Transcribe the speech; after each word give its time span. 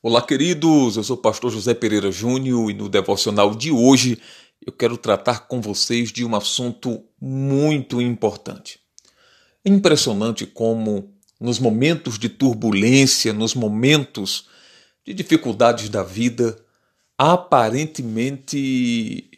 Olá, 0.00 0.22
queridos. 0.22 0.96
Eu 0.96 1.02
sou 1.02 1.16
o 1.16 1.20
pastor 1.20 1.50
José 1.50 1.74
Pereira 1.74 2.12
Júnior 2.12 2.70
e 2.70 2.74
no 2.74 2.88
devocional 2.88 3.52
de 3.52 3.72
hoje 3.72 4.22
eu 4.64 4.72
quero 4.72 4.96
tratar 4.96 5.48
com 5.48 5.60
vocês 5.60 6.12
de 6.12 6.24
um 6.24 6.36
assunto 6.36 7.02
muito 7.20 8.00
importante. 8.00 8.78
É 9.64 9.68
impressionante 9.68 10.46
como 10.46 11.12
nos 11.40 11.58
momentos 11.58 12.16
de 12.16 12.28
turbulência, 12.28 13.32
nos 13.32 13.56
momentos 13.56 14.46
de 15.04 15.12
dificuldades 15.12 15.88
da 15.88 16.04
vida, 16.04 16.64
aparentemente 17.18 19.28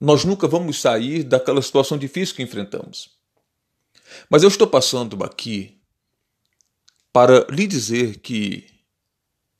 nós 0.00 0.24
nunca 0.24 0.46
vamos 0.46 0.80
sair 0.80 1.24
daquela 1.24 1.60
situação 1.60 1.98
difícil 1.98 2.36
que 2.36 2.42
enfrentamos. 2.44 3.10
Mas 4.30 4.44
eu 4.44 4.48
estou 4.48 4.68
passando 4.68 5.24
aqui 5.24 5.76
para 7.12 7.44
lhe 7.50 7.66
dizer 7.66 8.20
que 8.20 8.72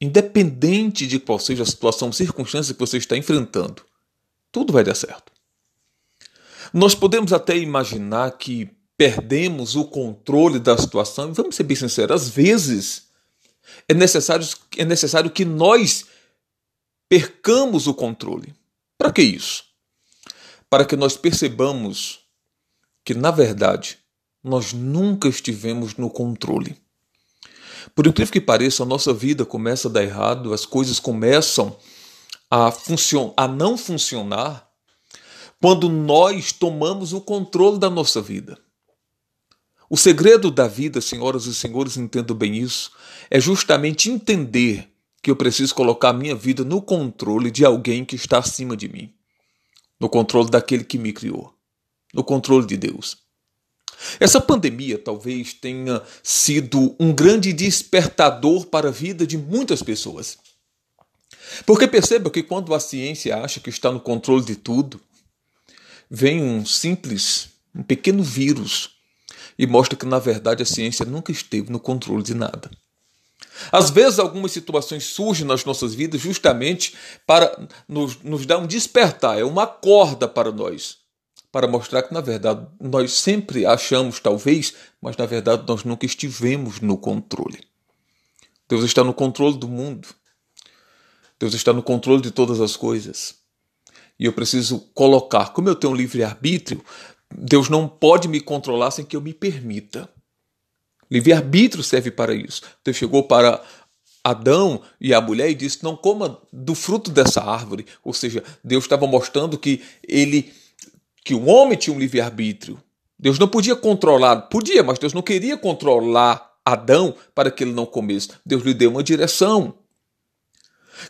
independente 0.00 1.06
de 1.06 1.18
qual 1.18 1.38
seja 1.38 1.62
a 1.62 1.66
situação, 1.66 2.12
circunstância 2.12 2.74
que 2.74 2.80
você 2.80 2.98
está 2.98 3.16
enfrentando, 3.16 3.82
tudo 4.50 4.72
vai 4.72 4.84
dar 4.84 4.94
certo. 4.94 5.32
Nós 6.72 6.94
podemos 6.94 7.32
até 7.32 7.56
imaginar 7.56 8.32
que 8.32 8.70
perdemos 8.96 9.76
o 9.76 9.84
controle 9.84 10.58
da 10.58 10.76
situação, 10.76 11.30
e 11.30 11.32
vamos 11.32 11.56
ser 11.56 11.64
bem 11.64 11.76
sinceros, 11.76 12.22
às 12.22 12.28
vezes 12.28 13.08
é 13.88 13.94
necessário, 13.94 14.46
é 14.76 14.84
necessário 14.84 15.30
que 15.30 15.44
nós 15.44 16.06
percamos 17.08 17.86
o 17.86 17.94
controle. 17.94 18.54
Para 18.96 19.12
que 19.12 19.22
isso? 19.22 19.64
Para 20.68 20.84
que 20.84 20.96
nós 20.96 21.16
percebamos 21.16 22.20
que, 23.04 23.14
na 23.14 23.30
verdade, 23.30 23.98
nós 24.42 24.72
nunca 24.72 25.28
estivemos 25.28 25.96
no 25.96 26.10
controle. 26.10 26.76
Por 27.94 28.06
incrível 28.06 28.32
que 28.32 28.40
pareça, 28.40 28.82
a 28.82 28.86
nossa 28.86 29.12
vida 29.12 29.44
começa 29.44 29.88
a 29.88 29.90
dar 29.90 30.02
errado, 30.02 30.54
as 30.54 30.64
coisas 30.64 31.00
começam 31.00 31.76
a, 32.50 32.70
funcion 32.70 33.32
a 33.36 33.48
não 33.48 33.76
funcionar 33.76 34.68
quando 35.60 35.88
nós 35.88 36.52
tomamos 36.52 37.12
o 37.12 37.20
controle 37.20 37.78
da 37.78 37.88
nossa 37.90 38.20
vida. 38.20 38.58
O 39.88 39.96
segredo 39.96 40.50
da 40.50 40.66
vida, 40.66 41.00
senhoras 41.00 41.46
e 41.46 41.54
senhores, 41.54 41.96
entendo 41.96 42.34
bem 42.34 42.56
isso, 42.56 42.90
é 43.30 43.40
justamente 43.40 44.10
entender 44.10 44.88
que 45.22 45.30
eu 45.30 45.36
preciso 45.36 45.74
colocar 45.74 46.10
a 46.10 46.12
minha 46.12 46.34
vida 46.34 46.64
no 46.64 46.82
controle 46.82 47.50
de 47.50 47.64
alguém 47.64 48.04
que 48.04 48.16
está 48.16 48.38
acima 48.38 48.76
de 48.76 48.88
mim, 48.88 49.14
no 49.98 50.08
controle 50.08 50.50
daquele 50.50 50.84
que 50.84 50.98
me 50.98 51.12
criou, 51.12 51.54
no 52.12 52.22
controle 52.22 52.66
de 52.66 52.76
Deus. 52.76 53.23
Essa 54.20 54.40
pandemia 54.40 54.98
talvez 54.98 55.52
tenha 55.52 56.02
sido 56.22 56.94
um 56.98 57.12
grande 57.12 57.52
despertador 57.52 58.66
para 58.66 58.88
a 58.88 58.92
vida 58.92 59.26
de 59.26 59.36
muitas 59.36 59.82
pessoas. 59.82 60.38
Porque 61.66 61.86
perceba 61.86 62.30
que 62.30 62.42
quando 62.42 62.74
a 62.74 62.80
ciência 62.80 63.36
acha 63.36 63.60
que 63.60 63.70
está 63.70 63.90
no 63.90 64.00
controle 64.00 64.44
de 64.44 64.56
tudo, 64.56 65.00
vem 66.10 66.42
um 66.42 66.64
simples, 66.64 67.48
um 67.74 67.82
pequeno 67.82 68.22
vírus 68.22 68.90
e 69.58 69.66
mostra 69.66 69.96
que 69.96 70.06
na 70.06 70.18
verdade 70.18 70.62
a 70.62 70.66
ciência 70.66 71.04
nunca 71.04 71.30
esteve 71.30 71.70
no 71.70 71.78
controle 71.78 72.22
de 72.22 72.34
nada. 72.34 72.70
Às 73.70 73.88
vezes, 73.90 74.18
algumas 74.18 74.50
situações 74.50 75.04
surgem 75.04 75.46
nas 75.46 75.64
nossas 75.64 75.94
vidas 75.94 76.20
justamente 76.20 76.94
para 77.24 77.68
nos, 77.86 78.20
nos 78.20 78.44
dar 78.44 78.58
um 78.58 78.66
despertar, 78.66 79.38
é 79.38 79.44
uma 79.44 79.64
corda 79.64 80.26
para 80.26 80.50
nós 80.50 81.03
para 81.54 81.68
mostrar 81.68 82.02
que, 82.02 82.12
na 82.12 82.20
verdade, 82.20 82.66
nós 82.80 83.12
sempre 83.12 83.64
achamos, 83.64 84.18
talvez, 84.18 84.74
mas 85.00 85.16
na 85.16 85.24
verdade 85.24 85.62
nós 85.68 85.84
nunca 85.84 86.04
estivemos 86.04 86.80
no 86.80 86.98
controle. 86.98 87.60
Deus 88.68 88.82
está 88.82 89.04
no 89.04 89.14
controle 89.14 89.56
do 89.56 89.68
mundo. 89.68 90.08
Deus 91.38 91.54
está 91.54 91.72
no 91.72 91.80
controle 91.80 92.20
de 92.20 92.32
todas 92.32 92.60
as 92.60 92.76
coisas. 92.76 93.36
E 94.18 94.24
eu 94.24 94.32
preciso 94.32 94.80
colocar, 94.94 95.52
como 95.52 95.68
eu 95.68 95.76
tenho 95.76 95.92
um 95.92 95.96
livre-arbítrio, 95.96 96.84
Deus 97.32 97.68
não 97.68 97.86
pode 97.86 98.26
me 98.26 98.40
controlar 98.40 98.90
sem 98.90 99.04
que 99.04 99.14
eu 99.14 99.20
me 99.20 99.32
permita. 99.32 100.08
Livre-arbítrio 101.08 101.84
serve 101.84 102.10
para 102.10 102.34
isso. 102.34 102.62
Deus 102.84 102.96
chegou 102.96 103.28
para 103.28 103.62
Adão 104.24 104.82
e 105.00 105.14
a 105.14 105.20
mulher 105.20 105.50
e 105.50 105.54
disse: 105.54 105.84
Não 105.84 105.96
coma 105.96 106.40
do 106.52 106.74
fruto 106.74 107.12
dessa 107.12 107.44
árvore. 107.44 107.86
Ou 108.02 108.12
seja, 108.12 108.42
Deus 108.64 108.82
estava 108.82 109.06
mostrando 109.06 109.56
que 109.56 109.80
ele 110.02 110.52
que 111.24 111.34
o 111.34 111.46
homem 111.46 111.78
tinha 111.78 111.96
um 111.96 111.98
livre-arbítrio. 111.98 112.80
Deus 113.18 113.38
não 113.38 113.48
podia 113.48 113.74
controlar, 113.74 114.42
podia, 114.42 114.82
mas 114.82 114.98
Deus 114.98 115.14
não 115.14 115.22
queria 115.22 115.56
controlar 115.56 116.52
Adão 116.64 117.14
para 117.34 117.50
que 117.50 117.64
ele 117.64 117.72
não 117.72 117.86
comesse. 117.86 118.28
Deus 118.44 118.62
lhe 118.62 118.74
deu 118.74 118.90
uma 118.90 119.02
direção. 119.02 119.78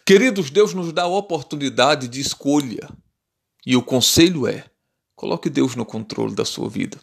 Queridos, 0.07 0.51
Deus 0.51 0.73
nos 0.73 0.93
dá 0.93 1.03
a 1.03 1.09
oportunidade 1.09 2.09
de 2.09 2.21
escolha. 2.21 2.89
E 3.67 3.77
o 3.77 3.83
conselho 3.83 4.47
é: 4.47 4.65
coloque 5.17 5.51
Deus 5.51 5.75
no 5.75 5.85
controle 5.85 6.35
da 6.35 6.45
sua 6.45 6.69
vida. 6.69 6.99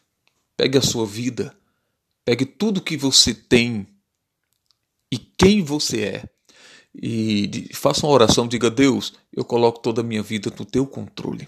Pegue 0.55 0.77
a 0.77 0.81
sua 0.81 1.05
vida, 1.05 1.55
pegue 2.23 2.45
tudo 2.45 2.81
que 2.81 2.95
você 2.95 3.33
tem 3.33 3.87
e 5.11 5.17
quem 5.17 5.63
você 5.63 6.01
é. 6.01 6.23
E 6.93 7.69
faça 7.73 8.05
uma 8.05 8.13
oração, 8.13 8.47
diga: 8.47 8.69
Deus, 8.69 9.13
eu 9.33 9.43
coloco 9.43 9.79
toda 9.79 10.01
a 10.01 10.03
minha 10.03 10.21
vida 10.21 10.53
no 10.57 10.65
teu 10.65 10.85
controle. 10.85 11.47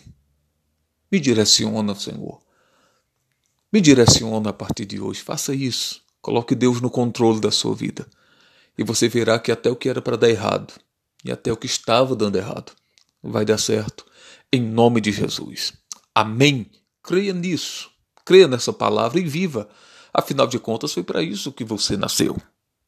Me 1.13 1.19
direciona, 1.19 1.94
Senhor. 1.94 2.41
Me 3.72 3.79
direciona 3.79 4.50
a 4.50 4.53
partir 4.53 4.84
de 4.84 5.00
hoje. 5.00 5.22
Faça 5.22 5.53
isso. 5.53 6.01
Coloque 6.19 6.56
Deus 6.56 6.81
no 6.81 6.90
controle 6.90 7.40
da 7.40 7.51
sua 7.51 7.75
vida. 7.75 8.07
E 8.75 8.84
você 8.84 9.07
verá 9.07 9.38
que 9.38 9.51
até 9.51 9.69
o 9.69 9.75
que 9.75 9.88
era 9.88 10.01
para 10.01 10.18
dar 10.18 10.28
errado 10.28 10.74
e 11.24 11.31
até 11.31 11.53
o 11.53 11.56
que 11.56 11.68
estava 11.68 12.16
dando 12.16 12.35
errado 12.35 12.72
vai 13.22 13.46
dar 13.46 13.59
certo. 13.59 14.03
Em 14.51 14.59
nome 14.59 15.00
de 15.00 15.12
Jesus. 15.12 15.74
Amém. 16.16 16.66
Creia 17.03 17.31
nisso. 17.31 17.91
Creia 18.25 18.47
nessa 18.47 18.74
palavra 18.74 19.19
e 19.19 19.24
viva. 19.24 19.69
Afinal 20.12 20.47
de 20.47 20.57
contas, 20.57 20.94
foi 20.94 21.03
para 21.03 21.22
isso 21.22 21.51
que 21.51 21.63
você 21.63 21.95
nasceu. 21.95 22.35